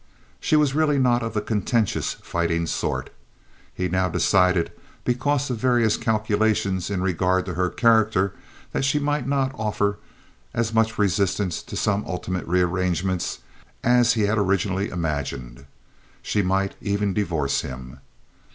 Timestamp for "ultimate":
12.07-12.47